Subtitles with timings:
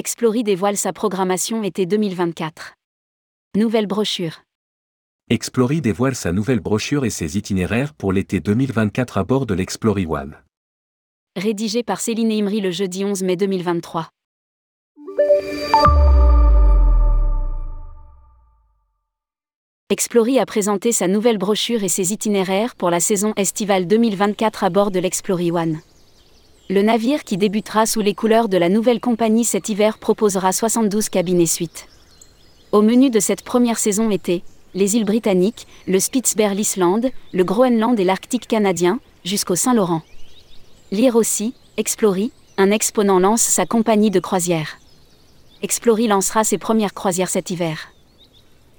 [0.00, 2.72] Explory dévoile sa programmation été 2024.
[3.54, 4.40] Nouvelle brochure.
[5.28, 10.06] Explory dévoile sa nouvelle brochure et ses itinéraires pour l'été 2024 à bord de l'Explory
[10.06, 10.36] One.
[11.36, 14.08] Rédigé par Céline Imri le jeudi 11 mai 2023.
[19.90, 24.70] Explory a présenté sa nouvelle brochure et ses itinéraires pour la saison estivale 2024 à
[24.70, 25.82] bord de l'Explory One.
[26.70, 31.08] Le navire qui débutera sous les couleurs de la nouvelle compagnie cet hiver proposera 72
[31.08, 31.88] cabines et suites.
[32.70, 37.98] Au menu de cette première saison été, les îles britanniques, le Spitzberg l'Islande, le Groenland
[37.98, 40.02] et l'Arctique canadien, jusqu'au Saint-Laurent.
[40.92, 44.78] Lire aussi, Explory, un exponent lance sa compagnie de croisière.
[45.64, 47.88] Explory lancera ses premières croisières cet hiver.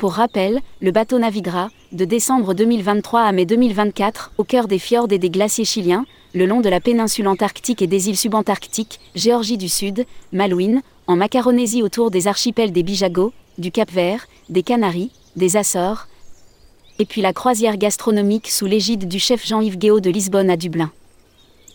[0.00, 5.12] Pour rappel, le bateau naviguera, de décembre 2023 à mai 2024, au cœur des fjords
[5.12, 9.58] et des glaciers chiliens, le long de la péninsule antarctique et des îles subantarctiques, Géorgie
[9.58, 15.58] du Sud, Malouine, en Macaronésie autour des archipels des Bijagos, du Cap-Vert, des Canaries, des
[15.58, 16.08] Açores,
[16.98, 20.90] et puis la croisière gastronomique sous l'égide du chef Jean-Yves Guéot de Lisbonne à Dublin.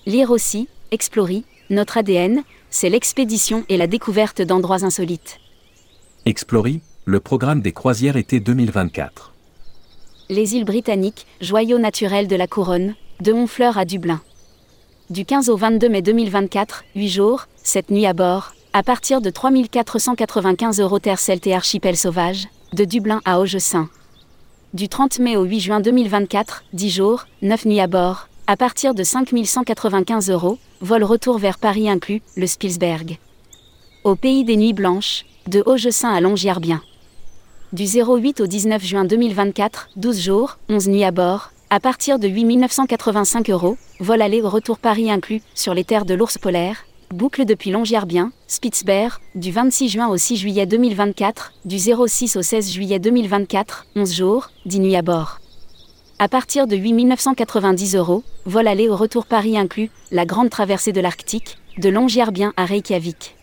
[0.08, 2.42] Lire aussi, Explory, notre ADN,
[2.72, 5.38] c'est l'expédition et la découverte d'endroits insolites.
[6.26, 9.32] Explory, le programme des croisières été 2024.
[10.30, 14.22] Les îles britanniques, joyau naturel de la couronne, de Honfleur à Dublin.
[15.12, 19.30] Du 15 au 22 mai 2024, 8 jours, 7 nuits à bord, à partir de
[19.30, 23.88] 3495 euros terre celte et archipel sauvage, de Dublin à Augesin.
[24.74, 28.96] Du 30 mai au 8 juin 2024, 10 jours, 9 nuits à bord, à partir
[28.96, 33.20] de 5195 euros, vol retour vers Paris inclus, le Spilsberg.
[34.04, 36.82] Au pays des nuits blanches, de Augesin à Longyearbyen.
[37.76, 42.28] Du 08 au 19 juin 2024, 12 jours, 11 nuits à bord, à partir de
[42.30, 46.86] 8 985 euros, vol aller au retour Paris inclus, sur les terres de l'ours polaire,
[47.12, 52.72] boucle depuis Longyearbyen, Spitzberg, du 26 juin au 6 juillet 2024, du 06 au 16
[52.72, 55.42] juillet 2024, 11 jours, 10 nuits à bord.
[56.18, 60.94] À partir de 8 990 euros, vol aller au retour Paris inclus, la grande traversée
[60.94, 63.36] de l'Arctique, de Longyearbyen à Reykjavik.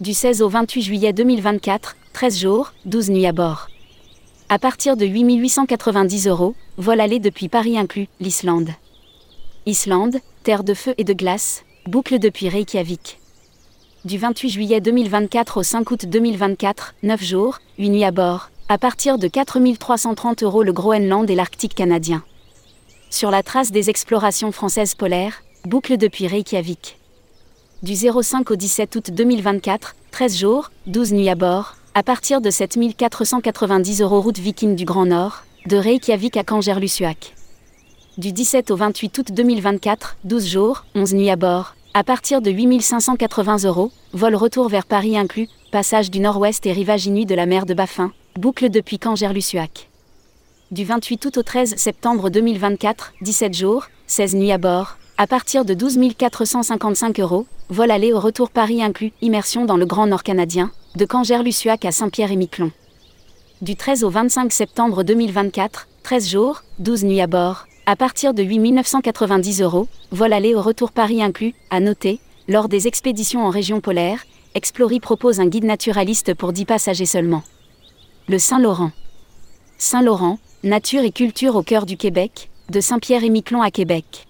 [0.00, 3.68] Du 16 au 28 juillet 2024, 13 jours, 12 nuits à bord.
[4.48, 8.70] À partir de 8 890 euros, vol aller depuis Paris inclus, l'Islande.
[9.66, 13.20] Islande, terre de feu et de glace, boucle depuis Reykjavik.
[14.04, 18.78] Du 28 juillet 2024 au 5 août 2024, 9 jours, 8 nuits à bord, à
[18.78, 22.24] partir de 4 330 euros le Groenland et l'Arctique canadien.
[23.10, 26.98] Sur la trace des explorations françaises polaires, boucle depuis Reykjavik.
[27.84, 32.48] Du 05 au 17 août 2024, 13 jours, 12 nuits à bord, à partir de
[32.48, 37.34] 7490 euros route viking du Grand Nord, de Reykjavik à Kangerlussuaq.
[38.16, 42.50] Du 17 au 28 août 2024, 12 jours, 11 nuits à bord, à partir de
[42.50, 47.44] 8580 euros, vol retour vers Paris inclus, passage du nord-ouest et rivage inuit de la
[47.44, 49.90] mer de Baffin, boucle depuis Kangerlussuaq.
[50.70, 55.64] Du 28 août au 13 septembre 2024, 17 jours, 16 nuits à bord, à partir
[55.64, 60.24] de 12 455 euros, vol aller au retour Paris inclus, immersion dans le Grand Nord
[60.24, 62.72] canadien, de Canger-Lussuac à Saint-Pierre-et-Miquelon.
[63.62, 68.42] Du 13 au 25 septembre 2024, 13 jours, 12 nuits à bord, à partir de
[68.42, 73.50] 8 990 euros, vol aller au retour Paris inclus, à noter, lors des expéditions en
[73.50, 77.42] région polaire, Explory propose un guide naturaliste pour 10 passagers seulement.
[78.28, 78.90] Le Saint-Laurent.
[79.78, 84.26] Saint-Laurent, nature et culture au cœur du Québec, de Saint-Pierre-et-Miquelon à Québec.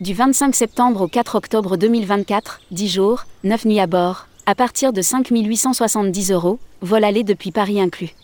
[0.00, 4.92] Du 25 septembre au 4 octobre 2024, 10 jours, 9 nuits à bord, à partir
[4.92, 8.14] de 5 870 euros, vol aller depuis Paris inclus.